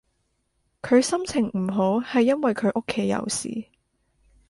[0.81, 3.65] 佢心情唔好係因為佢屋企有事